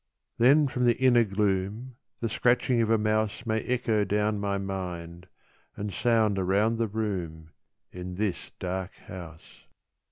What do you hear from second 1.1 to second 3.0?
gloom The scratching of a